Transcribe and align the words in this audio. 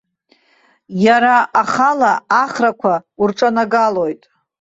Иара 1.05 1.35
ахала 1.61 2.13
ахрақәа 2.43 2.93
урҿанагалоит. 3.21 4.21